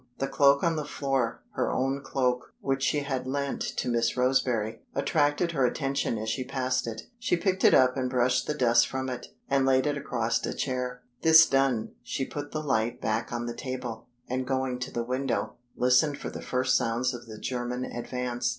[0.17, 4.81] The cloak on the floor her own cloak, which she had lent to Miss Roseberry
[4.95, 7.03] attracted her attention as she passed it.
[7.19, 10.55] She picked it up and brushed the dust from it, and laid it across a
[10.55, 11.03] chair.
[11.21, 15.57] This done, she put the light back on the table, and going to the window,
[15.75, 18.49] listened for the first sounds of the German advance.